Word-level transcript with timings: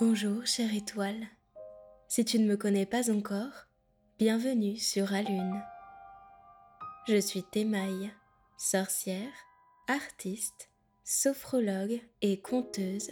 Bonjour 0.00 0.46
chère 0.46 0.74
étoile. 0.74 1.26
Si 2.08 2.24
tu 2.24 2.38
ne 2.38 2.46
me 2.46 2.56
connais 2.56 2.86
pas 2.86 3.10
encore, 3.10 3.66
bienvenue 4.18 4.76
sur 4.78 5.12
Alune. 5.12 5.62
Je 7.06 7.20
suis 7.20 7.42
Thémaille, 7.42 8.10
sorcière, 8.56 9.28
artiste, 9.88 10.70
sophrologue 11.04 12.00
et 12.22 12.40
conteuse, 12.40 13.10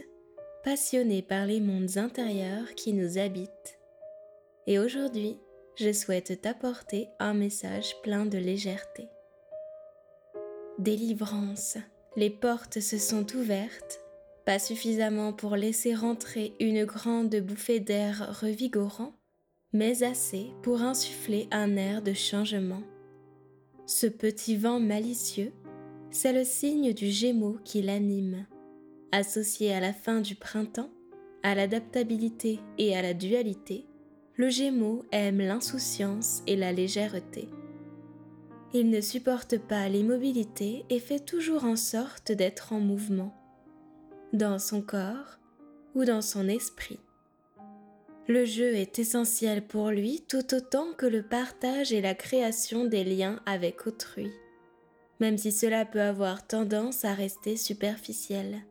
passionnée 0.65 1.21
par 1.21 1.45
les 1.45 1.61
mondes 1.61 1.99
intérieurs 1.99 2.75
qui 2.75 2.95
nous 2.95 3.19
habitent. 3.19 3.79
Et 4.67 4.79
aujourd'hui, 4.79 5.37
je 5.77 5.93
souhaite 5.93 6.41
t'apporter 6.41 7.09
un 7.19 7.35
message 7.35 8.01
plein 8.03 8.25
de 8.25 8.39
légèreté. 8.39 9.09
Délivrance, 10.79 11.77
les 12.17 12.31
portes 12.31 12.81
se 12.81 12.97
sont 12.97 13.27
ouvertes 13.37 14.01
pas 14.49 14.59
suffisamment 14.59 15.35
pour 15.35 15.57
laisser 15.57 15.95
rentrer 15.95 16.55
une 16.59 16.87
grande 16.87 17.37
bouffée 17.37 17.81
d'air 17.81 18.35
revigorant, 18.41 19.13
mais 19.75 20.03
assez 20.03 20.47
pour 20.63 20.81
insuffler 20.81 21.49
un 21.51 21.77
air 21.77 22.01
de 22.01 22.15
changement. 22.15 22.81
Ce 23.85 24.07
petit 24.07 24.57
vent 24.57 24.81
malicieux, 24.81 25.53
c'est 26.11 26.33
le 26.33 26.45
signe 26.45 26.95
du 26.95 27.11
Gémeaux 27.11 27.59
qui 27.63 27.83
l'anime. 27.83 28.47
Associé 29.13 29.75
à 29.75 29.81
la 29.81 29.93
fin 29.93 30.23
du 30.23 30.35
printemps, 30.35 30.89
à 31.43 31.55
l'adaptabilité 31.55 32.59
et 32.79 32.97
à 32.97 33.03
la 33.03 33.13
dualité, 33.13 33.85
le 34.37 34.49
Gémeaux 34.49 35.05
aime 35.13 35.41
l'insouciance 35.41 36.43
et 36.47 36.57
la 36.57 36.73
légèreté. 36.73 37.51
Il 38.73 38.89
ne 38.89 39.03
supporte 39.03 39.59
pas 39.59 39.91
l'immobilité 39.91 40.87
et 40.89 41.01
fait 41.01 41.21
toujours 41.21 41.65
en 41.65 41.77
sorte 41.77 42.33
d'être 42.33 42.73
en 42.73 42.81
mouvement 42.81 43.38
dans 44.33 44.59
son 44.59 44.83
corps 44.83 45.39
ou 45.95 46.05
dans 46.05 46.23
son 46.23 46.49
esprit. 46.49 47.01
Le 48.27 48.45
jeu 48.45 48.75
est 48.75 48.99
essentiel 48.99 49.67
pour 49.67 49.91
lui 49.91 50.23
tout 50.29 50.55
autant 50.55 50.93
que 50.93 51.07
le 51.07 51.23
partage 51.23 51.93
et 51.93 52.03
la 52.03 52.15
création 52.15 52.85
des 52.85 53.03
liens 53.03 53.41
avec 53.47 53.87
autrui, 53.87 54.31
même 55.19 55.39
si 55.39 55.51
cela 55.51 55.87
peut 55.87 56.03
avoir 56.03 56.47
tendance 56.47 57.07
à 57.07 57.15
rester 57.15 57.57
superficiel. 57.57 58.65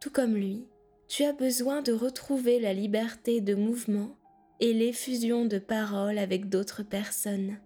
Tout 0.00 0.10
comme 0.10 0.34
lui, 0.34 0.66
tu 1.06 1.24
as 1.24 1.32
besoin 1.32 1.82
de 1.82 1.92
retrouver 1.92 2.58
la 2.58 2.72
liberté 2.72 3.40
de 3.40 3.54
mouvement 3.54 4.16
et 4.58 4.72
l'effusion 4.72 5.44
de 5.44 5.58
paroles 5.58 6.18
avec 6.18 6.48
d'autres 6.48 6.82
personnes. 6.82 7.58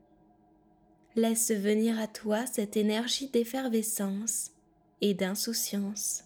Laisse 1.17 1.51
venir 1.53 1.99
à 1.99 2.07
toi 2.07 2.45
cette 2.45 2.77
énergie 2.77 3.29
d'effervescence 3.29 4.54
et 5.05 5.13
d'insouciance. 5.13 6.25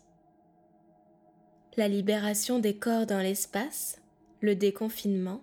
La 1.77 1.89
libération 1.89 2.61
des 2.61 2.77
corps 2.77 3.07
dans 3.07 3.19
l'espace, 3.19 4.01
le 4.41 4.55
déconfinement, 4.55 5.43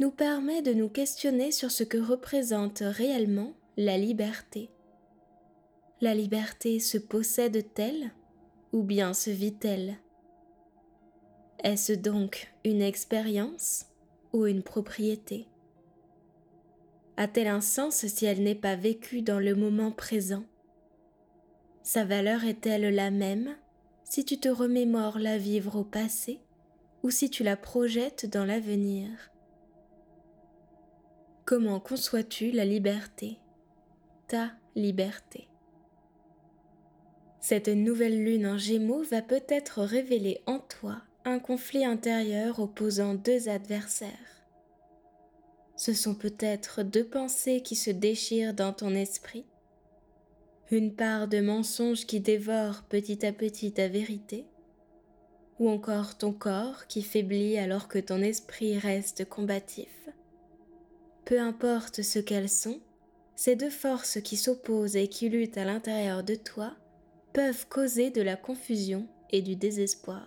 nous 0.00 0.10
permet 0.10 0.60
de 0.60 0.74
nous 0.74 0.90
questionner 0.90 1.50
sur 1.50 1.70
ce 1.70 1.82
que 1.82 1.96
représente 1.96 2.80
réellement 2.80 3.54
la 3.78 3.96
liberté. 3.96 4.68
La 6.02 6.14
liberté 6.14 6.78
se 6.78 6.98
possède-t-elle 6.98 8.12
ou 8.74 8.82
bien 8.82 9.14
se 9.14 9.30
vit-elle? 9.30 9.96
Est-ce 11.64 11.94
donc 11.94 12.52
une 12.64 12.82
expérience 12.82 13.86
ou 14.34 14.44
une 14.44 14.62
propriété? 14.62 15.48
A-t-elle 17.16 17.48
un 17.48 17.62
sens 17.62 18.06
si 18.06 18.26
elle 18.26 18.42
n'est 18.42 18.54
pas 18.54 18.76
vécue 18.76 19.22
dans 19.22 19.40
le 19.40 19.54
moment 19.54 19.90
présent? 19.90 20.44
Sa 21.88 22.04
valeur 22.04 22.44
est-elle 22.44 22.94
la 22.94 23.10
même 23.10 23.56
si 24.04 24.22
tu 24.26 24.38
te 24.38 24.50
remémores 24.50 25.18
la 25.18 25.38
vivre 25.38 25.76
au 25.76 25.84
passé 25.84 26.38
ou 27.02 27.08
si 27.08 27.30
tu 27.30 27.42
la 27.42 27.56
projettes 27.56 28.26
dans 28.26 28.44
l'avenir? 28.44 29.08
Comment 31.46 31.80
conçois-tu 31.80 32.50
la 32.50 32.66
liberté 32.66 33.38
Ta 34.26 34.52
liberté? 34.76 35.48
Cette 37.40 37.68
nouvelle 37.68 38.22
lune 38.22 38.46
en 38.46 38.58
gémeaux 38.58 39.02
va 39.04 39.22
peut-être 39.22 39.80
révéler 39.80 40.42
en 40.44 40.58
toi 40.58 41.00
un 41.24 41.38
conflit 41.38 41.86
intérieur 41.86 42.60
opposant 42.60 43.14
deux 43.14 43.48
adversaires. 43.48 44.44
Ce 45.74 45.94
sont 45.94 46.14
peut-être 46.14 46.82
deux 46.82 47.06
pensées 47.06 47.62
qui 47.62 47.76
se 47.76 47.90
déchirent 47.90 48.52
dans 48.52 48.74
ton 48.74 48.94
esprit 48.94 49.46
une 50.70 50.94
part 50.94 51.28
de 51.28 51.40
mensonge 51.40 52.04
qui 52.04 52.20
dévore 52.20 52.82
petit 52.88 53.24
à 53.24 53.32
petit 53.32 53.72
ta 53.72 53.88
vérité, 53.88 54.44
ou 55.58 55.68
encore 55.68 56.18
ton 56.18 56.32
corps 56.32 56.86
qui 56.86 57.02
faiblit 57.02 57.58
alors 57.58 57.88
que 57.88 57.98
ton 57.98 58.20
esprit 58.20 58.78
reste 58.78 59.28
combatif. 59.28 60.08
Peu 61.24 61.40
importe 61.40 62.02
ce 62.02 62.18
qu'elles 62.18 62.50
sont, 62.50 62.80
ces 63.34 63.56
deux 63.56 63.70
forces 63.70 64.20
qui 64.20 64.36
s'opposent 64.36 64.96
et 64.96 65.08
qui 65.08 65.28
luttent 65.28 65.58
à 65.58 65.64
l'intérieur 65.64 66.22
de 66.22 66.34
toi 66.34 66.74
peuvent 67.32 67.66
causer 67.68 68.10
de 68.10 68.22
la 68.22 68.36
confusion 68.36 69.06
et 69.30 69.42
du 69.42 69.56
désespoir. 69.56 70.26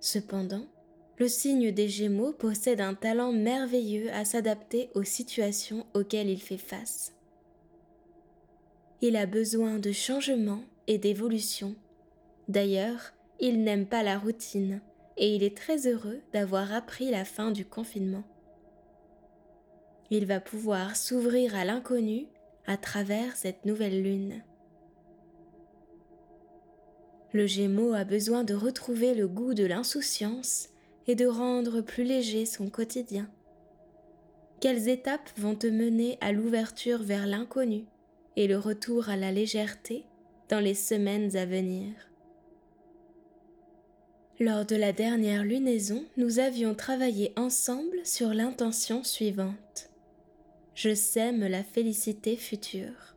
Cependant, 0.00 0.66
le 1.18 1.28
signe 1.28 1.70
des 1.70 1.88
Gémeaux 1.88 2.32
possède 2.32 2.80
un 2.80 2.94
talent 2.94 3.32
merveilleux 3.32 4.10
à 4.12 4.24
s'adapter 4.24 4.90
aux 4.94 5.04
situations 5.04 5.86
auxquelles 5.94 6.30
il 6.30 6.40
fait 6.40 6.56
face. 6.56 7.12
Il 9.02 9.16
a 9.16 9.24
besoin 9.24 9.78
de 9.78 9.92
changement 9.92 10.62
et 10.86 10.98
d'évolution. 10.98 11.74
D'ailleurs, 12.48 13.12
il 13.38 13.64
n'aime 13.64 13.86
pas 13.86 14.02
la 14.02 14.18
routine 14.18 14.82
et 15.16 15.34
il 15.34 15.42
est 15.42 15.56
très 15.56 15.86
heureux 15.86 16.20
d'avoir 16.34 16.72
appris 16.74 17.10
la 17.10 17.24
fin 17.24 17.50
du 17.50 17.64
confinement. 17.64 18.24
Il 20.10 20.26
va 20.26 20.40
pouvoir 20.40 20.96
s'ouvrir 20.96 21.54
à 21.54 21.64
l'inconnu 21.64 22.26
à 22.66 22.76
travers 22.76 23.36
cette 23.36 23.64
nouvelle 23.64 24.02
lune. 24.02 24.42
Le 27.32 27.46
Gémeaux 27.46 27.94
a 27.94 28.04
besoin 28.04 28.44
de 28.44 28.54
retrouver 28.54 29.14
le 29.14 29.28
goût 29.28 29.54
de 29.54 29.64
l'insouciance 29.64 30.68
et 31.06 31.14
de 31.14 31.26
rendre 31.26 31.80
plus 31.80 32.04
léger 32.04 32.44
son 32.44 32.68
quotidien. 32.68 33.30
Quelles 34.60 34.88
étapes 34.88 35.30
vont 35.38 35.54
te 35.54 35.68
mener 35.68 36.18
à 36.20 36.32
l'ouverture 36.32 37.02
vers 37.02 37.26
l'inconnu? 37.26 37.86
Et 38.36 38.46
le 38.46 38.58
retour 38.58 39.08
à 39.08 39.16
la 39.16 39.32
légèreté 39.32 40.04
dans 40.48 40.60
les 40.60 40.74
semaines 40.74 41.36
à 41.36 41.46
venir. 41.46 41.92
Lors 44.38 44.64
de 44.64 44.76
la 44.76 44.92
dernière 44.92 45.44
lunaison, 45.44 46.04
nous 46.16 46.38
avions 46.38 46.74
travaillé 46.74 47.32
ensemble 47.36 47.98
sur 48.04 48.32
l'intention 48.32 49.04
suivante. 49.04 49.90
Je 50.74 50.94
sème 50.94 51.46
la 51.46 51.62
félicité 51.62 52.36
future. 52.36 53.16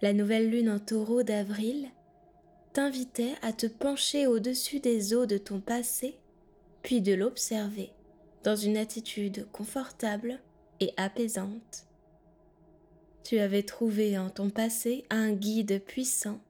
La 0.00 0.14
nouvelle 0.14 0.48
lune 0.48 0.70
en 0.70 0.78
taureau 0.78 1.22
d'avril 1.22 1.88
t'invitait 2.72 3.34
à 3.42 3.52
te 3.52 3.66
pencher 3.66 4.26
au-dessus 4.26 4.80
des 4.80 5.12
eaux 5.12 5.26
de 5.26 5.36
ton 5.36 5.60
passé, 5.60 6.16
puis 6.82 7.02
de 7.02 7.12
l'observer 7.12 7.92
dans 8.42 8.56
une 8.56 8.78
attitude 8.78 9.46
confortable 9.52 10.38
et 10.80 10.94
apaisante. 10.96 11.89
Tu 13.24 13.38
avais 13.38 13.62
trouvé 13.62 14.18
en 14.18 14.30
ton 14.30 14.50
passé 14.50 15.04
un 15.10 15.32
guide 15.32 15.82
puissant 15.84 16.40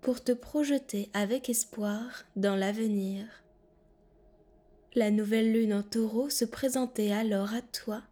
pour 0.00 0.22
te 0.22 0.32
projeter 0.32 1.08
avec 1.12 1.48
espoir 1.48 2.24
dans 2.36 2.56
l'avenir. 2.56 3.26
La 4.94 5.10
nouvelle 5.10 5.52
lune 5.52 5.74
en 5.74 5.82
taureau 5.82 6.30
se 6.30 6.44
présentait 6.44 7.12
alors 7.12 7.54
à 7.54 7.62
toi 7.62 8.02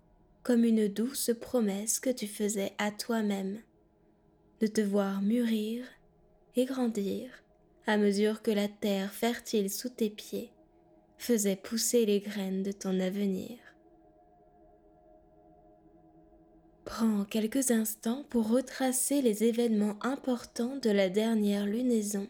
comme 0.43 0.65
une 0.65 0.89
douce 0.89 1.31
promesse 1.39 2.01
que 2.01 2.11
tu 2.11 2.27
faisais 2.27 2.73
à 2.79 2.91
toi-même, 2.91 3.61
de 4.61 4.67
te 4.67 4.81
voir 4.81 5.21
mûrir 5.21 5.85
et 6.57 6.65
grandir 6.65 7.31
à 7.87 7.97
mesure 7.97 8.43
que 8.43 8.51
la 8.51 8.69
terre 8.69 9.13
fertile 9.13 9.71
sous 9.71 9.89
tes 9.89 10.11
pieds 10.11 10.51
faisait 11.17 11.57
pousser 11.57 12.05
les 12.05 12.21
graines 12.21 12.63
de 12.63 12.71
ton 12.71 13.01
avenir. 13.01 13.59
Prends 16.89 17.25
quelques 17.25 17.71
instants 17.71 18.25
pour 18.31 18.49
retracer 18.49 19.21
les 19.21 19.45
événements 19.45 19.99
importants 20.01 20.79
de 20.79 20.89
la 20.89 21.11
dernière 21.11 21.67
lunaison 21.67 22.27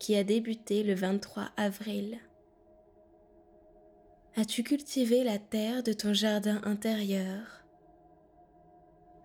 qui 0.00 0.16
a 0.16 0.24
débuté 0.24 0.82
le 0.82 0.94
23 0.94 1.50
avril. 1.56 2.18
As-tu 4.34 4.64
cultivé 4.64 5.22
la 5.22 5.38
terre 5.38 5.84
de 5.84 5.92
ton 5.92 6.12
jardin 6.12 6.60
intérieur? 6.64 7.64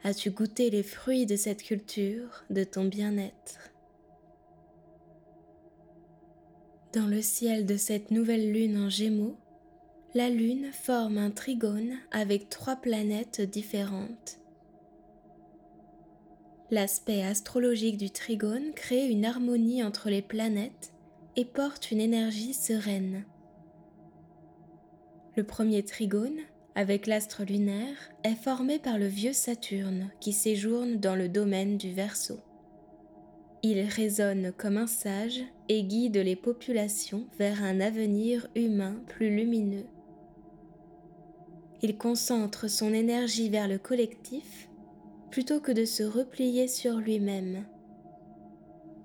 As-tu 0.03 0.29
goûté 0.29 0.69
les 0.69 0.83
fruits 0.83 1.25
de 1.25 1.37
cette 1.37 1.63
culture, 1.63 2.45
de 2.51 2.63
ton 2.63 2.85
bien-être? 2.85 3.71
Dans 6.93 7.07
le 7.07 7.23
ciel 7.23 7.65
de 7.65 7.77
cette 7.77 8.11
nouvelle 8.11 8.53
lune 8.53 8.77
en 8.77 8.89
gémeaux, 8.89 9.37
la 10.13 10.29
lune 10.29 10.71
forme 10.71 11.17
un 11.17 11.31
trigone 11.31 11.97
avec 12.11 12.49
trois 12.49 12.75
planètes 12.75 13.41
différentes 13.41 14.39
L'aspect 16.69 17.23
astrologique 17.23 17.97
du 17.97 18.09
trigone 18.09 18.73
crée 18.75 19.07
une 19.07 19.23
harmonie 19.23 19.83
entre 19.83 20.09
les 20.09 20.21
planètes 20.21 20.91
et 21.37 21.45
porte 21.45 21.91
une 21.91 22.01
énergie 22.01 22.53
sereine. 22.53 23.23
Le 25.37 25.45
premier 25.45 25.83
trigone, 25.83 26.39
avec 26.75 27.07
l'astre 27.07 27.45
lunaire, 27.45 27.95
est 28.25 28.35
formé 28.35 28.79
par 28.79 28.97
le 28.97 29.07
vieux 29.07 29.31
Saturne 29.31 30.09
qui 30.19 30.33
séjourne 30.33 30.97
dans 30.97 31.15
le 31.15 31.29
domaine 31.29 31.77
du 31.77 31.93
Verseau. 31.93 32.39
Il 33.63 33.79
résonne 33.81 34.51
comme 34.57 34.77
un 34.77 34.87
sage 34.87 35.41
et 35.69 35.83
guide 35.83 36.17
les 36.17 36.35
populations 36.35 37.27
vers 37.39 37.63
un 37.63 37.79
avenir 37.79 38.47
humain 38.55 39.01
plus 39.07 39.33
lumineux. 39.33 39.85
Il 41.81 41.97
concentre 41.97 42.69
son 42.69 42.93
énergie 42.93 43.49
vers 43.49 43.67
le 43.67 43.77
collectif 43.77 44.66
plutôt 45.37 45.59
que 45.59 45.71
de 45.71 45.85
se 45.85 46.01
replier 46.01 46.67
sur 46.67 46.95
lui-même. 46.95 47.63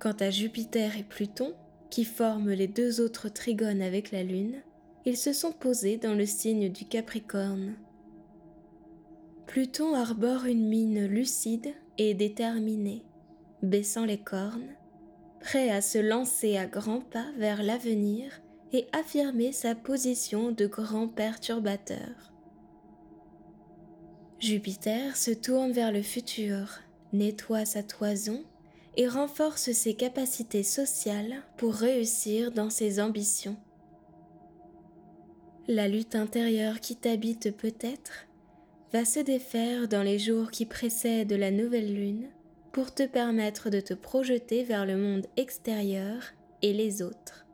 Quant 0.01 0.17
à 0.19 0.31
Jupiter 0.31 0.97
et 0.97 1.03
Pluton, 1.03 1.53
qui 1.91 2.07
forment 2.07 2.53
les 2.53 2.69
deux 2.69 3.03
autres 3.03 3.29
trigones 3.29 3.83
avec 3.83 4.13
la 4.13 4.23
Lune, 4.23 4.63
ils 5.05 5.19
se 5.19 5.35
sont 5.35 5.53
posés 5.53 5.99
dans 5.99 6.15
le 6.15 6.25
signe 6.25 6.73
du 6.73 6.87
Capricorne. 6.87 7.75
Pluton 9.47 9.95
arbore 9.95 10.47
une 10.47 10.67
mine 10.67 11.05
lucide 11.05 11.75
et 11.99 12.15
déterminée, 12.15 13.05
baissant 13.63 14.07
les 14.07 14.17
cornes, 14.17 14.75
prêt 15.39 15.69
à 15.69 15.83
se 15.83 15.99
lancer 15.99 16.57
à 16.57 16.65
grands 16.65 17.03
pas 17.03 17.31
vers 17.37 17.63
l'avenir 17.63 18.41
et 18.73 18.87
affirmer 18.93 19.53
sa 19.53 19.75
position 19.75 20.51
de 20.51 20.67
grand 20.67 21.09
perturbateur. 21.09 22.32
Jupiter 24.43 25.17
se 25.17 25.31
tourne 25.31 25.71
vers 25.71 25.93
le 25.93 26.03
futur, 26.03 26.81
nettoie 27.13 27.65
sa 27.65 27.85
toison 27.85 28.43
et 28.97 29.07
renforce 29.07 29.71
ses 29.71 29.95
capacités 29.95 30.65
sociales 30.65 31.45
pour 31.57 31.75
réussir 31.75 32.51
dans 32.51 32.69
ses 32.69 32.99
ambitions. 32.99 33.57
La 35.69 35.87
lutte 35.87 36.17
intérieure 36.17 36.81
qui 36.81 36.97
t'habite 36.97 37.57
peut-être 37.57 38.27
va 38.93 39.05
se 39.05 39.21
défaire 39.21 39.87
dans 39.87 40.03
les 40.03 40.19
jours 40.19 40.51
qui 40.51 40.67
précèdent 40.67 41.33
la 41.35 41.53
nouvelle 41.53 41.95
lune 41.95 42.29
pour 42.73 42.93
te 42.93 43.07
permettre 43.07 43.71
de 43.71 43.79
te 43.79 43.95
projeter 43.95 44.65
vers 44.65 44.87
le 44.87 44.97
monde 44.97 45.27
extérieur 45.37 46.21
et 46.63 46.73
les 46.73 47.01
autres. 47.01 47.47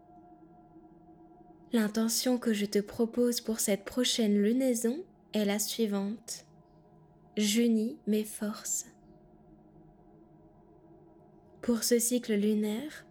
L'intention 1.75 2.38
que 2.38 2.55
je 2.55 2.64
te 2.64 2.79
propose 2.79 3.43
pour 3.43 3.61
cette 3.61 3.85
prochaine 3.85 4.43
lunaison 4.43 4.96
est 5.35 5.44
la 5.44 5.58
suivante. 5.58 6.46
J'unis 7.38 7.96
mes 8.08 8.25
forces. 8.25 8.87
Pour 11.62 11.85
ce 11.85 12.00
cycle 12.00 12.35
lunaire, 12.35 13.06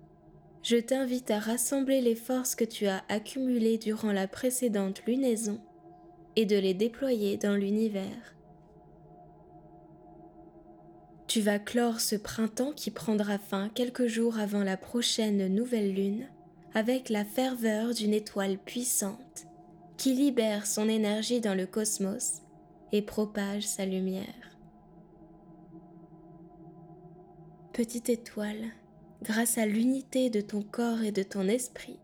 je 0.63 0.75
t'invite 0.75 1.31
à 1.31 1.39
rassembler 1.39 2.01
les 2.01 2.15
forces 2.15 2.53
que 2.53 2.65
tu 2.65 2.87
as 2.87 3.05
accumulées 3.07 3.77
durant 3.77 4.11
la 4.11 4.27
précédente 4.27 5.01
lunaison 5.05 5.61
et 6.35 6.45
de 6.45 6.57
les 6.57 6.73
déployer 6.73 7.37
dans 7.37 7.55
l'univers. 7.55 8.35
Tu 11.27 11.39
vas 11.39 11.57
clore 11.57 12.01
ce 12.01 12.17
printemps 12.17 12.73
qui 12.73 12.91
prendra 12.91 13.37
fin 13.37 13.69
quelques 13.69 14.07
jours 14.07 14.39
avant 14.39 14.65
la 14.65 14.75
prochaine 14.75 15.47
nouvelle 15.47 15.93
lune 15.93 16.27
avec 16.73 17.07
la 17.07 17.23
ferveur 17.23 17.93
d'une 17.93 18.13
étoile 18.13 18.57
puissante 18.57 19.47
qui 19.95 20.13
libère 20.13 20.67
son 20.67 20.89
énergie 20.89 21.39
dans 21.39 21.55
le 21.55 21.65
cosmos 21.65 22.41
et 22.91 23.01
propage 23.01 23.63
sa 23.63 23.85
lumière. 23.85 24.57
Petite 27.73 28.09
étoile, 28.09 28.71
grâce 29.21 29.57
à 29.57 29.65
l'unité 29.65 30.29
de 30.29 30.41
ton 30.41 30.61
corps 30.61 31.03
et 31.03 31.11
de 31.11 31.23
ton 31.23 31.47
esprit, 31.47 31.99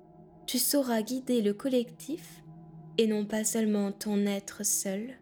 tu 0.45 0.59
sauras 0.59 1.01
guider 1.01 1.41
le 1.41 1.53
collectif, 1.53 2.43
et 2.97 3.07
non 3.07 3.25
pas 3.25 3.43
seulement 3.43 3.91
ton 3.91 4.25
être 4.25 4.63
seul, 4.65 5.15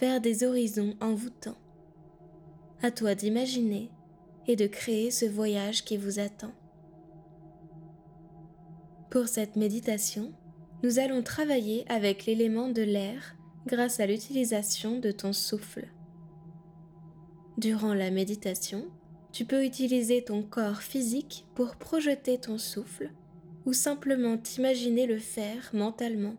vers 0.00 0.20
des 0.20 0.44
horizons 0.44 0.94
envoûtants. 1.00 1.58
À 2.82 2.90
toi 2.90 3.14
d'imaginer 3.14 3.90
et 4.46 4.56
de 4.56 4.66
créer 4.66 5.10
ce 5.10 5.26
voyage 5.26 5.84
qui 5.84 5.96
vous 5.96 6.20
attend. 6.20 6.52
Pour 9.10 9.28
cette 9.28 9.56
méditation, 9.56 10.32
nous 10.82 10.98
allons 10.98 11.22
travailler 11.22 11.84
avec 11.88 12.26
l'élément 12.26 12.68
de 12.68 12.82
l'air 12.82 13.36
grâce 13.66 14.00
à 14.00 14.06
l'utilisation 14.06 14.98
de 14.98 15.10
ton 15.10 15.32
souffle. 15.32 15.88
Durant 17.58 17.94
la 17.94 18.10
méditation, 18.10 18.86
tu 19.32 19.44
peux 19.44 19.64
utiliser 19.64 20.22
ton 20.22 20.42
corps 20.42 20.82
physique 20.82 21.46
pour 21.54 21.76
projeter 21.76 22.38
ton 22.38 22.58
souffle 22.58 23.10
ou 23.64 23.72
simplement 23.72 24.38
t'imaginer 24.38 25.06
le 25.06 25.18
faire 25.18 25.70
mentalement. 25.72 26.36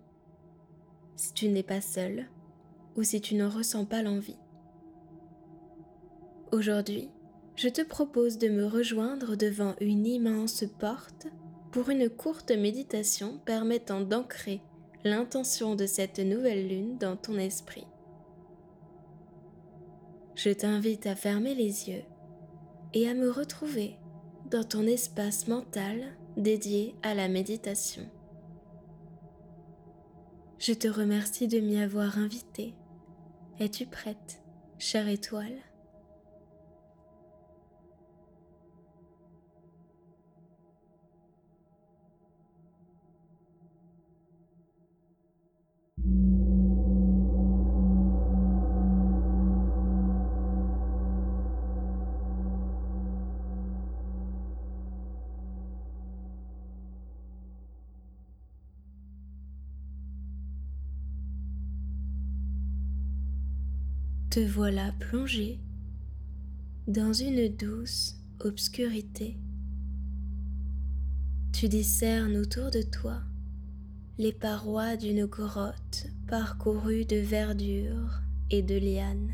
Si 1.16 1.34
tu 1.34 1.50
n'es 1.50 1.64
pas 1.64 1.82
seul 1.82 2.28
ou 2.96 3.04
si 3.04 3.20
tu 3.22 3.36
ne 3.36 3.46
ressens 3.46 3.86
pas 3.86 4.02
l'envie. 4.02 4.40
Aujourd'hui, 6.52 7.10
je 7.56 7.68
te 7.68 7.82
propose 7.82 8.38
de 8.38 8.48
me 8.48 8.66
rejoindre 8.66 9.36
devant 9.36 9.76
une 9.82 10.06
immense 10.06 10.64
porte 10.80 11.28
pour 11.72 11.90
une 11.90 12.10
courte 12.10 12.52
méditation 12.52 13.40
permettant 13.46 14.02
d'ancrer 14.02 14.62
l'intention 15.10 15.76
de 15.76 15.86
cette 15.86 16.20
nouvelle 16.20 16.68
lune 16.68 16.98
dans 16.98 17.16
ton 17.16 17.38
esprit. 17.38 17.88
Je 20.36 20.50
t'invite 20.50 21.08
à 21.08 21.16
fermer 21.16 21.56
les 21.56 21.90
yeux 21.90 22.04
et 22.94 23.10
à 23.10 23.14
me 23.14 23.30
retrouver 23.30 23.96
dans 24.52 24.64
ton 24.64 24.84
espace 24.84 25.48
mental 25.48 26.16
dédié 26.38 26.96
à 27.02 27.16
la 27.16 27.28
méditation. 27.28 28.04
Je 30.60 30.74
te 30.74 30.88
remercie 30.88 31.48
de 31.48 31.60
m'y 31.60 31.80
avoir 31.80 32.18
invité. 32.18 32.74
Es-tu 33.60 33.86
prête, 33.86 34.42
chère 34.78 35.08
étoile? 35.08 35.67
Te 64.38 64.42
voilà 64.42 64.92
plongé 65.00 65.60
dans 66.88 67.12
une 67.12 67.48
douce 67.56 68.18
obscurité. 68.42 69.36
Tu 71.54 71.68
discernes 71.68 72.38
autour 72.38 72.70
de 72.70 72.84
toi 72.84 73.24
les 74.20 74.34
parois 74.34 74.98
d'une 74.98 75.28
grotte 75.28 76.08
parcourue 76.28 77.06
de 77.06 77.18
verdure 77.18 78.22
et 78.50 78.64
de 78.64 78.76
lianes. 78.76 79.32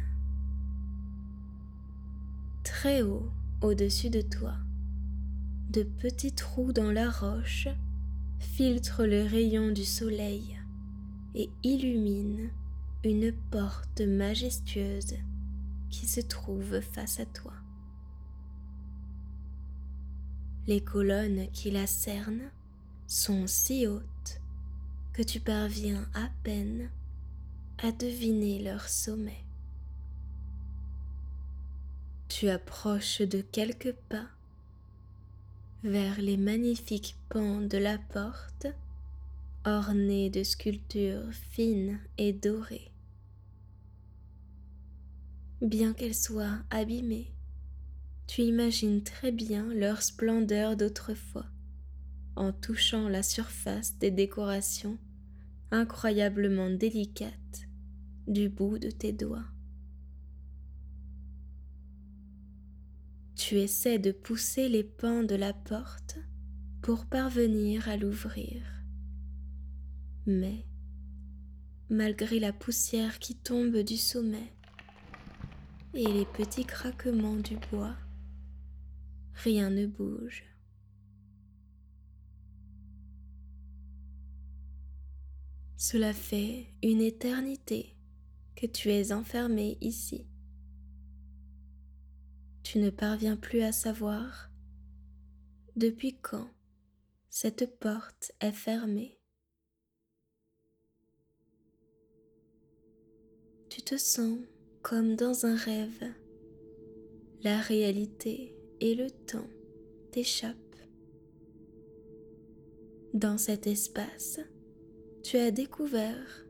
Très 2.65 3.01
haut 3.01 3.31
au-dessus 3.61 4.09
de 4.09 4.19
toi, 4.19 4.55
de 5.69 5.83
petits 5.83 6.33
trous 6.33 6.73
dans 6.73 6.91
la 6.91 7.09
roche 7.09 7.69
filtrent 8.39 9.05
le 9.05 9.23
rayon 9.23 9.71
du 9.71 9.85
soleil 9.85 10.59
et 11.33 11.49
illuminent 11.63 12.49
une 13.05 13.31
porte 13.51 14.01
majestueuse 14.01 15.15
qui 15.89 16.07
se 16.07 16.19
trouve 16.19 16.81
face 16.81 17.21
à 17.21 17.25
toi. 17.25 17.53
Les 20.67 20.81
colonnes 20.81 21.47
qui 21.53 21.71
la 21.71 21.87
cernent 21.87 22.51
sont 23.07 23.47
si 23.47 23.87
hautes 23.87 24.41
que 25.13 25.21
tu 25.21 25.39
parviens 25.39 26.07
à 26.13 26.29
peine 26.43 26.89
à 27.77 27.91
deviner 27.91 28.61
leur 28.63 28.89
sommet. 28.89 29.43
Tu 32.29 32.49
approches 32.49 33.21
de 33.21 33.41
quelques 33.41 33.93
pas 34.09 34.27
vers 35.83 36.19
les 36.19 36.37
magnifiques 36.37 37.15
pans 37.29 37.61
de 37.61 37.77
la 37.77 37.97
porte 37.97 38.67
ornés 39.65 40.29
de 40.29 40.43
sculptures 40.43 41.31
fines 41.51 41.99
et 42.17 42.33
dorées 42.33 42.93
bien 45.63 45.93
qu'elles 45.93 46.15
soient 46.15 46.59
abîmées. 46.69 47.31
Tu 48.27 48.41
imagines 48.41 49.03
très 49.03 49.31
bien 49.31 49.65
leur 49.73 50.01
splendeur 50.01 50.75
d'autrefois, 50.75 51.45
en 52.35 52.51
touchant 52.51 53.07
la 53.09 53.23
surface 53.23 53.97
des 53.97 54.11
décorations 54.11 54.97
incroyablement 55.73 56.69
délicates 56.69 57.67
du 58.27 58.47
bout 58.47 58.77
de 58.77 58.91
tes 58.91 59.11
doigts. 59.11 59.47
Tu 63.35 63.55
essaies 63.55 63.97
de 63.97 64.11
pousser 64.11 64.69
les 64.69 64.83
pans 64.83 65.23
de 65.23 65.33
la 65.33 65.51
porte 65.51 66.19
pour 66.83 67.07
parvenir 67.07 67.89
à 67.89 67.97
l'ouvrir. 67.97 68.61
Mais, 70.27 70.67
malgré 71.89 72.39
la 72.39 72.53
poussière 72.53 73.17
qui 73.17 73.35
tombe 73.35 73.77
du 73.77 73.97
sommet 73.97 74.53
et 75.95 76.05
les 76.05 76.25
petits 76.25 76.65
craquements 76.65 77.37
du 77.37 77.57
bois, 77.71 77.97
rien 79.33 79.71
ne 79.71 79.87
bouge. 79.87 80.43
Cela 85.85 86.13
fait 86.13 86.67
une 86.81 87.01
éternité 87.01 87.97
que 88.55 88.65
tu 88.65 88.89
es 88.89 89.11
enfermé 89.11 89.77
ici. 89.81 90.25
Tu 92.63 92.79
ne 92.79 92.89
parviens 92.89 93.35
plus 93.35 93.63
à 93.63 93.73
savoir 93.73 94.49
depuis 95.75 96.15
quand 96.21 96.47
cette 97.29 97.77
porte 97.81 98.31
est 98.39 98.53
fermée. 98.53 99.19
Tu 103.67 103.81
te 103.81 103.97
sens 103.97 104.39
comme 104.83 105.17
dans 105.17 105.45
un 105.45 105.57
rêve. 105.57 106.13
La 107.41 107.59
réalité 107.59 108.55
et 108.79 108.95
le 108.95 109.11
temps 109.11 109.49
t'échappent. 110.13 110.55
Dans 113.13 113.37
cet 113.37 113.67
espace, 113.67 114.39
tu 115.23 115.37
as 115.37 115.51
découvert 115.51 116.45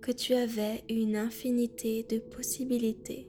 que 0.00 0.10
tu 0.10 0.32
avais 0.32 0.82
une 0.88 1.16
infinité 1.16 2.02
de 2.02 2.18
possibilités, 2.18 3.28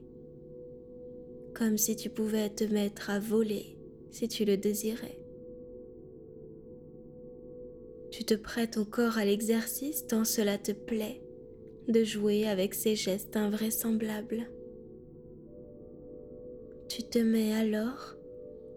comme 1.53 1.77
si 1.77 1.97
tu 1.97 2.09
pouvais 2.09 2.49
te 2.49 2.63
mettre 2.63 3.09
à 3.09 3.19
voler 3.19 3.77
si 4.11 4.29
tu 4.29 4.45
le 4.45 4.55
désirais. 4.55 5.19
Tu 8.11 8.23
te 8.23 8.33
prêtes 8.33 8.77
encore 8.77 9.17
à 9.17 9.25
l'exercice 9.25 10.07
tant 10.07 10.23
cela 10.23 10.57
te 10.57 10.71
plaît 10.71 11.21
de 11.89 12.03
jouer 12.05 12.47
avec 12.47 12.73
ces 12.73 12.95
gestes 12.95 13.35
invraisemblables. 13.35 14.49
Tu 16.87 17.03
te 17.03 17.19
mets 17.19 17.53
alors 17.53 18.15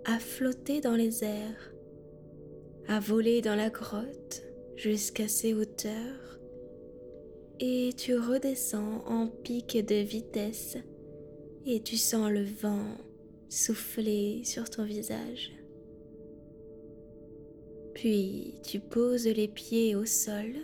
à 0.04 0.18
flotter 0.18 0.80
dans 0.80 0.96
les 0.96 1.22
airs, 1.22 1.72
à 2.88 2.98
voler 2.98 3.42
dans 3.42 3.54
la 3.54 3.70
grotte 3.70 4.49
jusqu'à 4.80 5.28
ces 5.28 5.52
hauteurs 5.52 6.38
et 7.60 7.90
tu 7.98 8.16
redescends 8.16 9.04
en 9.06 9.26
pic 9.26 9.76
de 9.84 9.96
vitesse 9.96 10.78
et 11.66 11.82
tu 11.82 11.98
sens 11.98 12.30
le 12.30 12.44
vent 12.44 12.96
souffler 13.50 14.42
sur 14.44 14.70
ton 14.70 14.84
visage. 14.84 15.52
Puis 17.92 18.54
tu 18.62 18.80
poses 18.80 19.26
les 19.26 19.48
pieds 19.48 19.94
au 19.94 20.06
sol, 20.06 20.54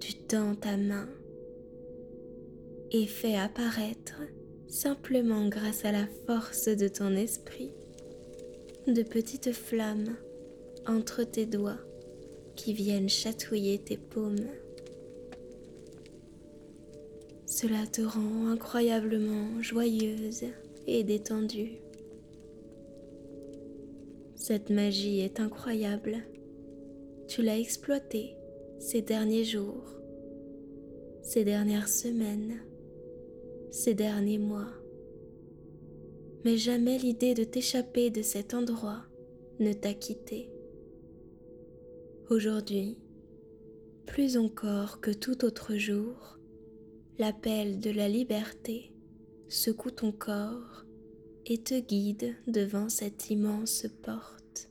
tu 0.00 0.12
tends 0.12 0.54
ta 0.54 0.76
main 0.76 1.08
et 2.90 3.06
fais 3.06 3.36
apparaître, 3.36 4.20
simplement 4.66 5.48
grâce 5.48 5.86
à 5.86 5.92
la 5.92 6.06
force 6.26 6.68
de 6.68 6.88
ton 6.88 7.16
esprit, 7.16 7.72
de 8.86 9.02
petites 9.02 9.52
flammes 9.52 10.14
entre 10.86 11.24
tes 11.24 11.46
doigts 11.46 11.87
qui 12.58 12.72
viennent 12.72 13.08
chatouiller 13.08 13.78
tes 13.78 13.96
paumes. 13.96 14.48
Cela 17.46 17.86
te 17.86 18.02
rend 18.02 18.48
incroyablement 18.48 19.62
joyeuse 19.62 20.44
et 20.88 21.04
détendue. 21.04 21.78
Cette 24.34 24.70
magie 24.70 25.20
est 25.20 25.38
incroyable. 25.38 26.24
Tu 27.28 27.42
l'as 27.42 27.58
exploitée 27.58 28.34
ces 28.80 29.02
derniers 29.02 29.44
jours, 29.44 29.94
ces 31.22 31.44
dernières 31.44 31.88
semaines, 31.88 32.60
ces 33.70 33.94
derniers 33.94 34.38
mois. 34.38 34.72
Mais 36.44 36.56
jamais 36.56 36.98
l'idée 36.98 37.34
de 37.34 37.44
t'échapper 37.44 38.10
de 38.10 38.22
cet 38.22 38.52
endroit 38.52 39.04
ne 39.60 39.72
t'a 39.72 39.94
quitté. 39.94 40.50
Aujourd'hui, 42.30 42.98
plus 44.06 44.36
encore 44.36 45.00
que 45.00 45.10
tout 45.10 45.46
autre 45.46 45.76
jour, 45.76 46.38
l'appel 47.18 47.80
de 47.80 47.90
la 47.90 48.06
liberté 48.06 48.92
secoue 49.48 49.90
ton 49.90 50.12
corps 50.12 50.84
et 51.46 51.62
te 51.62 51.80
guide 51.80 52.36
devant 52.46 52.90
cette 52.90 53.30
immense 53.30 53.86
porte. 54.02 54.68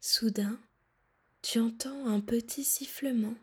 Soudain, 0.00 0.60
tu 1.42 1.58
entends 1.58 2.06
un 2.06 2.20
petit 2.20 2.62
sifflement 2.62 3.34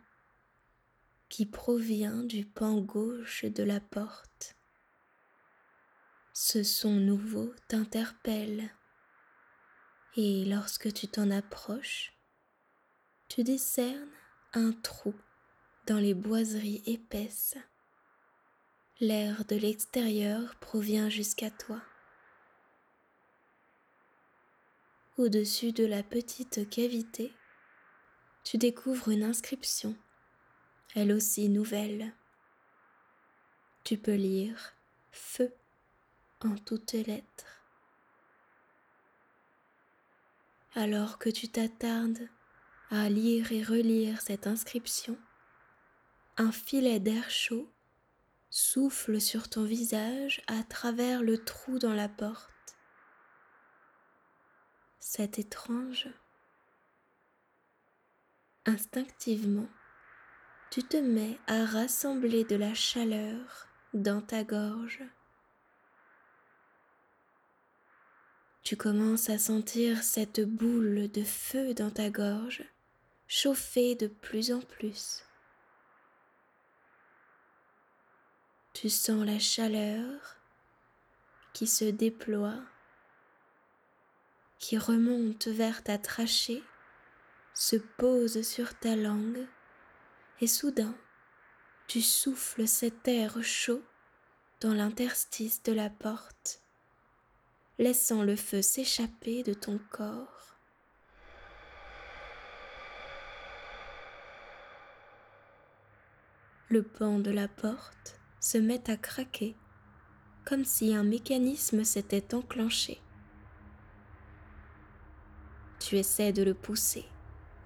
qui 1.28 1.46
provient 1.46 2.24
du 2.24 2.46
pan 2.46 2.80
gauche 2.80 3.44
de 3.44 3.64
la 3.64 3.82
porte. 3.82 4.56
Ce 6.32 6.64
son 6.64 6.94
nouveau 6.94 7.54
t'interpelle 7.68 8.72
et 10.16 10.46
lorsque 10.46 10.94
tu 10.94 11.08
t'en 11.08 11.30
approches, 11.32 12.14
tu 13.28 13.44
discernes 13.44 14.10
un 14.54 14.72
trou 14.72 15.14
dans 15.86 16.00
les 16.00 16.14
boiseries 16.14 16.82
épaisses. 16.86 17.58
L'air 19.00 19.46
de 19.46 19.56
l'extérieur 19.56 20.56
provient 20.56 21.10
jusqu'à 21.10 21.52
toi. 21.52 21.82
Au-dessus 25.18 25.72
de 25.72 25.86
la 25.86 26.04
petite 26.04 26.70
cavité, 26.70 27.34
tu 28.44 28.58
découvres 28.58 29.10
une 29.10 29.24
inscription, 29.24 29.96
elle 30.96 31.12
aussi 31.12 31.50
nouvelle. 31.50 32.14
Tu 33.84 33.98
peux 33.98 34.16
lire 34.16 34.74
Feu 35.12 35.54
en 36.42 36.56
toutes 36.56 36.94
lettres. 36.94 37.59
Alors 40.76 41.18
que 41.18 41.30
tu 41.30 41.50
t'attardes 41.50 42.30
à 42.92 43.10
lire 43.10 43.52
et 43.52 43.64
relire 43.64 44.22
cette 44.22 44.48
inscription, 44.48 45.18
un 46.38 46.52
filet 46.52 47.00
d'air 47.00 47.30
chaud 47.30 47.72
souffle 48.50 49.22
sur 49.22 49.50
ton 49.50 49.64
visage 49.64 50.42
à 50.48 50.64
travers 50.64 51.22
le 51.22 51.44
trou 51.44 51.80
dans 51.80 51.94
la 51.94 52.10
porte. 52.10 52.78
C'est 55.00 55.40
étrange. 55.40 56.08
Instinctivement, 58.66 59.70
tu 60.72 60.84
te 60.84 60.98
mets 60.98 61.40
à 61.48 61.66
rassembler 61.66 62.44
de 62.44 62.56
la 62.56 62.74
chaleur 62.74 63.68
dans 63.94 64.22
ta 64.22 64.44
gorge. 64.44 65.04
Tu 68.70 68.78
commences 68.78 69.32
à 69.32 69.40
sentir 69.40 70.04
cette 70.04 70.42
boule 70.42 71.10
de 71.10 71.24
feu 71.24 71.74
dans 71.74 71.90
ta 71.90 72.12
gorge 72.12 72.64
chauffer 73.28 73.96
de 73.96 74.06
plus 74.06 74.52
en 74.52 74.60
plus. 74.60 75.24
Tu 78.76 78.92
sens 78.92 79.26
la 79.26 79.40
chaleur 79.40 80.38
qui 81.54 81.66
se 81.66 81.86
déploie, 81.86 82.60
qui 84.60 84.78
remonte 84.78 85.48
vers 85.48 85.82
ta 85.82 85.98
trachée, 85.98 86.62
se 87.56 87.76
pose 87.76 88.44
sur 88.44 88.78
ta 88.78 88.96
langue 88.96 89.48
et 90.42 90.48
soudain 90.48 90.96
tu 91.88 92.04
souffles 92.04 92.68
cet 92.68 93.08
air 93.08 93.42
chaud 93.42 93.82
dans 94.62 94.76
l'interstice 94.76 95.64
de 95.64 95.72
la 95.72 95.90
porte 95.90 96.62
laissant 97.80 98.24
le 98.24 98.36
feu 98.36 98.62
s'échapper 98.62 99.42
de 99.42 99.54
ton 99.54 99.80
corps. 99.90 100.58
Le 106.68 106.84
pan 106.84 107.20
de 107.20 107.32
la 107.32 107.48
porte 107.48 108.20
se 108.42 108.58
met 108.58 108.90
à 108.92 108.98
craquer, 108.98 109.56
comme 110.46 110.66
si 110.66 110.94
un 110.94 111.04
mécanisme 111.04 111.86
s'était 111.86 112.36
enclenché. 112.36 113.02
Tu 115.80 115.96
essaies 115.96 116.34
de 116.34 116.44
le 116.44 116.54
pousser, 116.54 117.06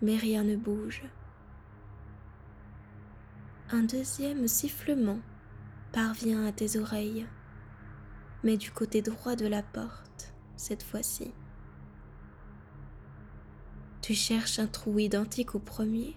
mais 0.04 0.16
rien 0.16 0.44
ne 0.44 0.56
bouge. 0.56 1.04
Un 3.72 3.82
deuxième 3.82 4.48
sifflement 4.48 5.20
parvient 5.92 6.46
à 6.46 6.52
tes 6.52 6.78
oreilles 6.78 7.26
mais 8.44 8.58
du 8.58 8.72
côté 8.72 9.02
droit 9.02 9.36
de 9.36 9.48
la 9.48 9.64
porte, 9.64 10.34
cette 10.58 10.84
fois-ci. 10.84 11.32
Tu 14.02 14.14
cherches 14.14 14.60
un 14.60 14.68
trou 14.68 15.00
identique 15.00 15.56
au 15.56 15.60
premier 15.60 16.16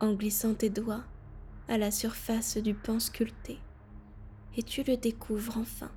en 0.00 0.12
glissant 0.12 0.54
tes 0.54 0.70
doigts 0.70 1.04
à 1.66 1.78
la 1.78 1.90
surface 1.90 2.58
du 2.58 2.74
pan 2.74 3.00
sculpté 3.00 3.58
et 4.56 4.62
tu 4.62 4.82
le 4.82 4.96
découvres 4.96 5.56
enfin. 5.58 5.90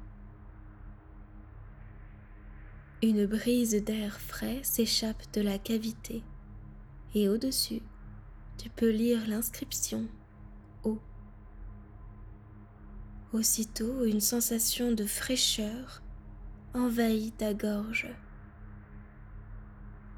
Une 3.03 3.25
brise 3.25 3.83
d'air 3.83 4.19
frais 4.21 4.59
s'échappe 4.63 5.23
de 5.33 5.41
la 5.41 5.57
cavité 5.57 6.23
et 7.13 7.27
au-dessus, 7.27 7.81
tu 8.57 8.69
peux 8.69 8.89
lire 8.89 9.27
l'inscription 9.27 10.07
Aussitôt, 13.33 14.03
une 14.03 14.19
sensation 14.19 14.91
de 14.91 15.05
fraîcheur 15.05 16.01
envahit 16.73 17.37
ta 17.37 17.53
gorge, 17.53 18.09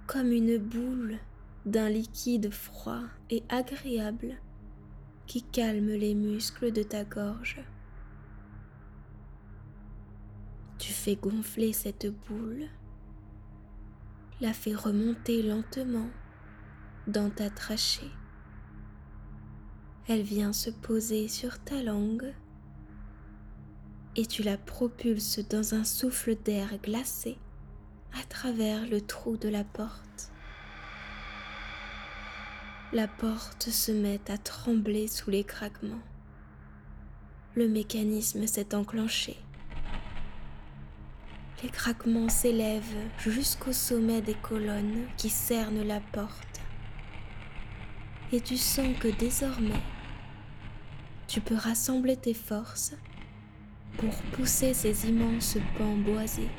comme 0.07 0.31
une 0.31 0.57
boule 0.57 1.19
d'un 1.67 1.89
liquide 1.89 2.51
froid 2.51 3.03
et 3.29 3.43
agréable 3.49 4.35
qui 5.27 5.43
calme 5.43 5.89
les 5.89 6.15
muscles 6.15 6.71
de 6.71 6.81
ta 6.81 7.03
gorge. 7.03 7.63
Tu 10.79 10.91
fais 10.91 11.15
gonfler 11.15 11.71
cette 11.71 12.07
boule, 12.27 12.65
la 14.41 14.53
fais 14.53 14.73
remonter 14.73 15.43
lentement 15.43 16.09
dans 17.05 17.29
ta 17.29 17.51
trachée. 17.51 18.11
Elle 20.07 20.23
vient 20.23 20.51
se 20.51 20.71
poser 20.71 21.27
sur 21.27 21.59
ta 21.59 21.83
langue 21.83 22.33
et 24.15 24.25
tu 24.25 24.43
la 24.43 24.57
propulses 24.57 25.39
dans 25.49 25.73
un 25.73 25.83
souffle 25.83 26.35
d'air 26.35 26.69
glacé 26.83 27.37
à 28.19 28.23
travers 28.25 28.87
le 28.87 29.01
trou 29.01 29.37
de 29.37 29.49
la 29.49 29.63
porte. 29.63 30.31
La 32.91 33.07
porte 33.07 33.69
se 33.69 33.91
met 33.91 34.21
à 34.29 34.37
trembler 34.37 35.07
sous 35.07 35.31
les 35.31 35.43
craquements. 35.43 36.03
Le 37.55 37.67
mécanisme 37.67 38.45
s'est 38.45 38.75
enclenché. 38.75 39.37
Les 41.63 41.69
craquements 41.69 42.29
s'élèvent 42.29 42.83
jusqu'au 43.17 43.73
sommet 43.73 44.21
des 44.21 44.35
colonnes 44.35 45.07
qui 45.17 45.29
cernent 45.29 45.87
la 45.87 46.01
porte. 46.11 46.61
Et 48.31 48.41
tu 48.41 48.57
sens 48.57 48.95
que 48.99 49.07
désormais, 49.07 49.81
tu 51.27 51.41
peux 51.41 51.55
rassembler 51.55 52.17
tes 52.17 52.33
forces 52.33 52.93
pour 53.97 54.15
pousser 54.33 54.73
ces 54.73 55.07
immenses 55.09 55.57
pans 55.77 55.97
boisés. 55.97 56.49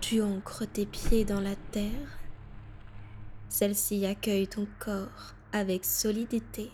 Tu 0.00 0.22
ancres 0.22 0.66
tes 0.66 0.86
pieds 0.86 1.24
dans 1.24 1.40
la 1.40 1.56
terre 1.56 2.18
celle-ci 3.52 4.06
accueille 4.06 4.48
ton 4.48 4.66
corps 4.78 5.34
avec 5.52 5.84
solidité 5.84 6.72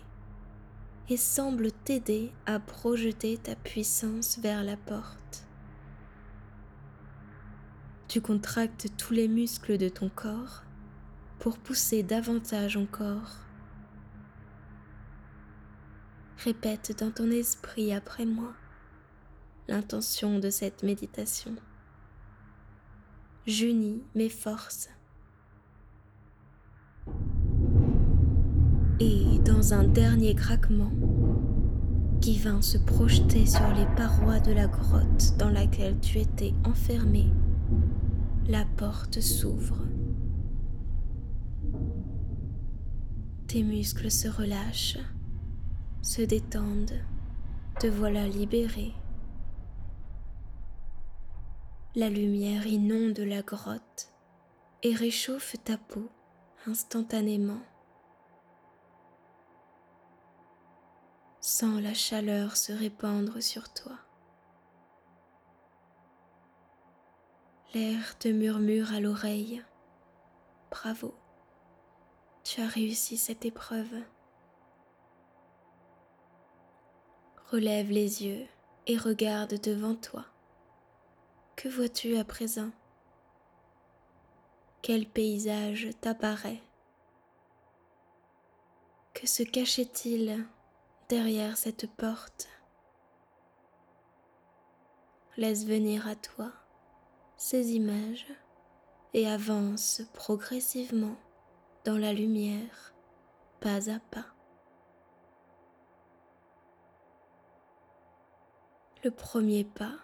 et 1.09 1.17
semble 1.17 1.73
t'aider 1.73 2.31
à 2.45 2.57
projeter 2.57 3.37
ta 3.37 3.53
puissance 3.57 4.39
vers 4.39 4.63
la 4.63 4.77
porte. 4.77 5.45
Tu 8.07 8.21
contractes 8.21 8.87
tous 8.97 9.11
les 9.11 9.27
muscles 9.27 9.77
de 9.77 9.89
ton 9.89 10.07
corps 10.07 10.63
pour 11.39 11.57
pousser 11.57 12.01
davantage 12.01 12.77
encore. 12.77 13.48
Répète 16.45 16.97
dans 16.97 17.11
ton 17.11 17.29
esprit 17.31 17.91
après 17.93 18.25
moi 18.25 18.53
l'intention 19.67 20.39
de 20.39 20.49
cette 20.49 20.83
méditation. 20.83 21.53
J'unis 23.45 24.01
mes 24.15 24.29
forces 24.29 24.89
et 29.01 29.39
dans 29.43 29.73
un 29.73 29.83
dernier 29.83 30.33
craquement 30.33 30.93
qui 32.21 32.37
vint 32.37 32.61
se 32.61 32.77
projeter 32.77 33.45
sur 33.45 33.67
les 33.73 33.87
parois 33.97 34.39
de 34.39 34.53
la 34.53 34.67
grotte 34.67 35.35
dans 35.37 35.49
laquelle 35.49 35.99
tu 35.99 36.19
étais 36.19 36.53
enfermé, 36.63 37.27
la 38.47 38.63
porte 38.77 39.19
s'ouvre. 39.19 39.85
Tes 43.47 43.63
muscles 43.63 44.11
se 44.11 44.29
relâchent, 44.29 44.99
se 46.01 46.21
détendent, 46.21 47.03
te 47.79 47.87
voilà 47.87 48.27
libéré. 48.27 48.93
La 51.95 52.09
lumière 52.09 52.65
inonde 52.67 53.19
la 53.19 53.41
grotte 53.41 54.13
et 54.83 54.93
réchauffe 54.93 55.55
ta 55.63 55.77
peau 55.77 56.09
instantanément. 56.65 57.61
Sens 61.41 61.81
la 61.81 61.93
chaleur 61.93 62.55
se 62.55 62.71
répandre 62.71 63.41
sur 63.41 63.73
toi. 63.73 63.97
L'air 67.73 68.17
te 68.17 68.27
murmure 68.27 68.93
à 68.93 68.99
l'oreille. 68.99 69.63
Bravo, 70.71 71.13
tu 72.43 72.61
as 72.61 72.67
réussi 72.67 73.17
cette 73.17 73.45
épreuve. 73.45 73.95
Relève 77.51 77.89
les 77.89 78.23
yeux 78.23 78.45
et 78.85 78.95
regarde 78.95 79.59
devant 79.59 79.95
toi. 79.95 80.23
Que 81.55 81.67
vois-tu 81.67 82.15
à 82.15 82.23
présent? 82.23 82.69
Quel 84.83 85.07
paysage 85.07 85.89
t'apparaît? 85.99 86.61
Que 89.15 89.25
se 89.25 89.41
cachait-il 89.41 90.45
derrière 91.09 91.57
cette 91.57 91.91
porte? 91.95 92.47
Laisse 95.35 95.65
venir 95.65 96.07
à 96.07 96.15
toi 96.15 96.51
ces 97.35 97.71
images 97.71 98.27
et 99.15 99.27
avance 99.27 100.03
progressivement 100.13 101.15
dans 101.83 101.97
la 101.97 102.13
lumière, 102.13 102.93
pas 103.59 103.89
à 103.89 103.97
pas. 104.11 104.38
Le 109.01 109.11
premier 109.11 109.63
pas 109.63 109.95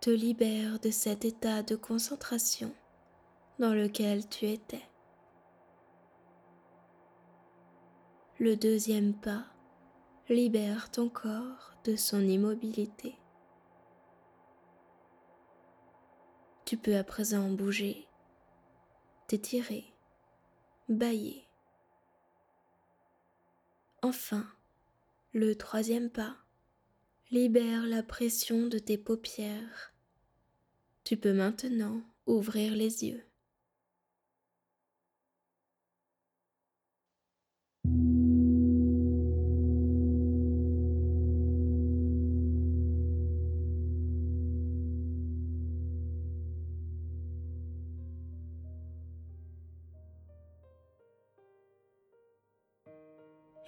te 0.00 0.08
libère 0.08 0.80
de 0.80 0.90
cet 0.90 1.26
état 1.26 1.62
de 1.62 1.76
concentration 1.76 2.74
dans 3.58 3.74
lequel 3.74 4.26
tu 4.30 4.46
étais. 4.46 4.88
Le 8.38 8.56
deuxième 8.56 9.12
pas 9.12 9.44
libère 10.30 10.90
ton 10.90 11.10
corps 11.10 11.74
de 11.84 11.94
son 11.94 12.20
immobilité. 12.20 13.14
Tu 16.64 16.78
peux 16.78 16.96
à 16.96 17.04
présent 17.04 17.50
bouger, 17.50 18.08
t'étirer, 19.26 19.84
bailler. 20.88 21.46
Enfin, 24.00 24.46
le 25.34 25.54
troisième 25.54 26.08
pas 26.08 26.41
libère 27.32 27.86
la 27.86 28.02
pression 28.02 28.66
de 28.66 28.78
tes 28.78 28.98
paupières. 28.98 29.94
Tu 31.02 31.16
peux 31.16 31.32
maintenant 31.32 32.02
ouvrir 32.26 32.76
les 32.76 33.06
yeux. 33.06 33.24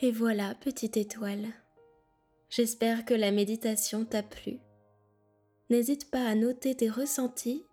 Et 0.03 0.11
voilà, 0.11 0.55
petite 0.55 0.99
étoile. 0.99 1.64
J'espère 2.57 3.05
que 3.05 3.15
la 3.15 3.33
méditation 3.33 4.05
t'a 4.05 4.23
plu. 4.23 4.61
N'hésite 5.71 6.09
pas 6.09 6.25
à 6.25 6.37
noter 6.37 6.77
tes 6.77 6.89
ressentis 6.89 7.65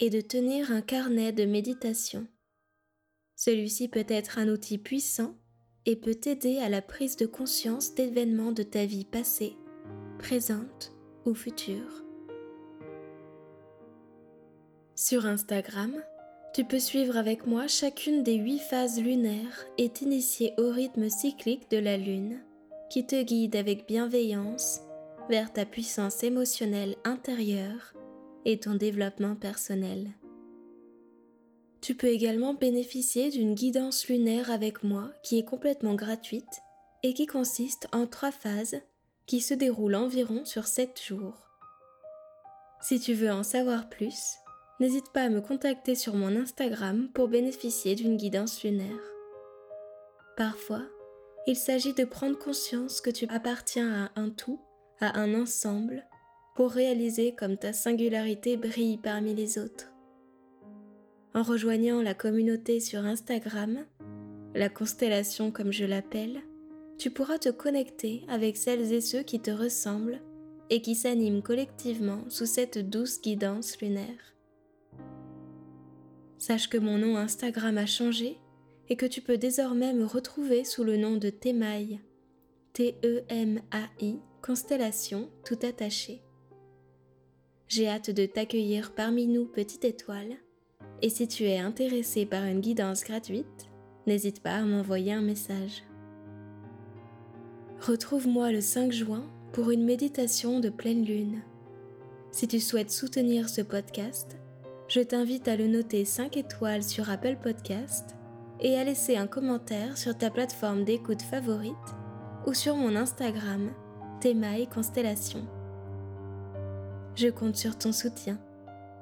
et 0.00 0.10
de 0.10 0.20
tenir 0.20 0.70
un 0.70 0.82
carnet 0.82 1.32
de 1.32 1.46
méditation. 1.46 2.26
Celui-ci 3.36 3.88
peut 3.88 4.04
être 4.06 4.38
un 4.38 4.48
outil 4.48 4.76
puissant 4.76 5.34
et 5.86 5.96
peut 5.96 6.14
t'aider 6.14 6.58
à 6.58 6.68
la 6.68 6.82
prise 6.82 7.16
de 7.16 7.24
conscience 7.24 7.94
d'événements 7.94 8.52
de 8.52 8.62
ta 8.62 8.84
vie 8.84 9.06
passée, 9.06 9.56
présente 10.18 10.92
ou 11.24 11.32
future. 11.32 12.04
Sur 14.94 15.24
Instagram, 15.24 15.94
tu 16.52 16.66
peux 16.66 16.80
suivre 16.80 17.16
avec 17.16 17.46
moi 17.46 17.66
chacune 17.66 18.22
des 18.24 18.34
huit 18.34 18.58
phases 18.58 19.00
lunaires 19.00 19.64
et 19.78 19.88
t'initier 19.88 20.52
au 20.58 20.68
rythme 20.70 21.08
cyclique 21.08 21.70
de 21.70 21.78
la 21.78 21.96
Lune, 21.96 22.42
qui 22.90 23.06
te 23.06 23.22
guide 23.22 23.56
avec 23.56 23.86
bienveillance 23.86 24.80
vers 25.28 25.52
ta 25.52 25.66
puissance 25.66 26.22
émotionnelle 26.22 26.96
intérieure 27.04 27.92
et 28.44 28.58
ton 28.58 28.74
développement 28.74 29.34
personnel. 29.34 30.08
Tu 31.80 31.94
peux 31.94 32.08
également 32.08 32.54
bénéficier 32.54 33.30
d'une 33.30 33.54
guidance 33.54 34.08
lunaire 34.08 34.50
avec 34.50 34.82
moi 34.82 35.10
qui 35.22 35.38
est 35.38 35.44
complètement 35.44 35.94
gratuite 35.94 36.62
et 37.02 37.14
qui 37.14 37.26
consiste 37.26 37.86
en 37.92 38.06
trois 38.06 38.32
phases 38.32 38.80
qui 39.26 39.40
se 39.40 39.54
déroulent 39.54 39.94
environ 39.94 40.44
sur 40.44 40.66
sept 40.66 41.00
jours. 41.00 41.48
Si 42.80 42.98
tu 42.98 43.12
veux 43.12 43.30
en 43.30 43.42
savoir 43.42 43.88
plus, 43.88 44.36
n'hésite 44.80 45.12
pas 45.12 45.22
à 45.22 45.28
me 45.28 45.40
contacter 45.40 45.94
sur 45.94 46.14
mon 46.14 46.34
Instagram 46.36 47.08
pour 47.12 47.28
bénéficier 47.28 47.94
d'une 47.94 48.16
guidance 48.16 48.62
lunaire. 48.64 48.88
Parfois, 50.36 50.82
il 51.48 51.56
s'agit 51.56 51.94
de 51.94 52.04
prendre 52.04 52.38
conscience 52.38 53.00
que 53.00 53.08
tu 53.08 53.26
appartiens 53.30 54.10
à 54.14 54.20
un 54.20 54.28
tout, 54.28 54.60
à 55.00 55.18
un 55.18 55.34
ensemble, 55.34 56.06
pour 56.54 56.70
réaliser 56.70 57.34
comme 57.34 57.56
ta 57.56 57.72
singularité 57.72 58.58
brille 58.58 58.98
parmi 58.98 59.34
les 59.34 59.58
autres. 59.58 59.90
En 61.34 61.42
rejoignant 61.42 62.02
la 62.02 62.12
communauté 62.12 62.80
sur 62.80 63.00
Instagram, 63.00 63.86
la 64.54 64.68
constellation 64.68 65.50
comme 65.50 65.72
je 65.72 65.86
l'appelle, 65.86 66.42
tu 66.98 67.10
pourras 67.10 67.38
te 67.38 67.48
connecter 67.48 68.26
avec 68.28 68.58
celles 68.58 68.92
et 68.92 69.00
ceux 69.00 69.22
qui 69.22 69.40
te 69.40 69.50
ressemblent 69.50 70.20
et 70.68 70.82
qui 70.82 70.94
s'animent 70.94 71.42
collectivement 71.42 72.24
sous 72.28 72.44
cette 72.44 72.90
douce 72.90 73.22
guidance 73.22 73.80
lunaire. 73.80 74.34
Sache 76.36 76.68
que 76.68 76.76
mon 76.76 76.98
nom 76.98 77.16
Instagram 77.16 77.78
a 77.78 77.86
changé 77.86 78.38
et 78.88 78.96
que 78.96 79.06
tu 79.06 79.20
peux 79.20 79.38
désormais 79.38 79.92
me 79.92 80.04
retrouver 80.04 80.64
sous 80.64 80.84
le 80.84 80.96
nom 80.96 81.16
de 81.16 81.30
Temaï, 81.30 82.00
T-E-M-A-I, 82.72 84.18
constellation 84.42 85.28
tout 85.44 85.58
attaché. 85.62 86.22
J'ai 87.68 87.88
hâte 87.88 88.10
de 88.10 88.24
t'accueillir 88.24 88.94
parmi 88.94 89.26
nous, 89.26 89.44
petite 89.44 89.84
étoile, 89.84 90.36
et 91.02 91.10
si 91.10 91.28
tu 91.28 91.44
es 91.44 91.58
intéressé 91.58 92.24
par 92.24 92.44
une 92.44 92.60
guidance 92.60 93.04
gratuite, 93.04 93.68
n'hésite 94.06 94.40
pas 94.42 94.56
à 94.56 94.62
m'envoyer 94.62 95.12
un 95.12 95.22
message. 95.22 95.84
Retrouve-moi 97.80 98.52
le 98.52 98.60
5 98.60 98.90
juin 98.90 99.30
pour 99.52 99.70
une 99.70 99.84
méditation 99.84 100.60
de 100.60 100.68
pleine 100.68 101.04
lune. 101.04 101.42
Si 102.32 102.48
tu 102.48 102.58
souhaites 102.58 102.90
soutenir 102.90 103.48
ce 103.48 103.60
podcast, 103.60 104.36
je 104.88 105.00
t'invite 105.00 105.46
à 105.48 105.56
le 105.56 105.66
noter 105.66 106.04
5 106.04 106.36
étoiles 106.36 106.82
sur 106.82 107.10
Apple 107.10 107.36
Podcast 107.42 108.17
et 108.60 108.76
à 108.76 108.84
laisser 108.84 109.16
un 109.16 109.26
commentaire 109.26 109.96
sur 109.96 110.16
ta 110.16 110.30
plateforme 110.30 110.84
d'écoute 110.84 111.22
favorite 111.22 111.74
ou 112.46 112.54
sur 112.54 112.76
mon 112.76 112.96
Instagram, 112.96 113.70
Théma 114.20 114.58
et 114.58 114.66
Constellation. 114.66 115.46
Je 117.14 117.28
compte 117.28 117.56
sur 117.56 117.76
ton 117.76 117.92
soutien. 117.92 118.38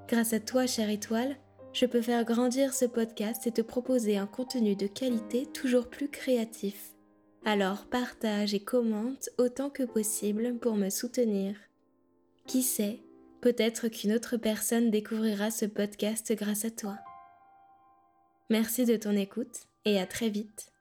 Grâce 0.09 0.33
à 0.33 0.41
toi, 0.41 0.67
chère 0.67 0.91
étoile, 0.91 1.37
je 1.73 1.85
peux 1.85 2.01
faire 2.01 2.25
grandir 2.25 2.73
ce 2.73 2.87
podcast 2.87 3.47
et 3.47 3.53
te 3.53 3.61
proposer 3.61 4.17
un 4.17 4.27
contenu 4.27 4.77
de 4.77 4.87
qualité 4.87 5.47
toujours 5.47 5.89
plus 5.89 6.09
créatif. 6.09 6.95
Alors 7.45 7.87
partage 7.87 8.55
et 8.55 8.61
commente 8.61 9.29
autant 9.39 9.71
que 9.71 9.83
possible 9.83 10.59
pour 10.59 10.77
me 10.77 10.89
soutenir. 10.91 11.55
Qui 12.47 12.63
sait, 12.63 13.01
peut-être 13.41 13.89
qu'une 13.89 14.13
autre 14.13 14.37
personne 14.37 14.91
découvrira 14.91 15.51
ce 15.51 15.67
podcast 15.67 16.33
grâce 16.33 16.65
à 16.65 16.71
toi. 16.71 16.97
Merci 18.49 18.85
de 18.85 18.97
ton 18.97 19.17
écoute 19.17 19.67
et 19.85 19.99
à 19.99 20.07
très 20.07 20.29
vite. 20.29 20.73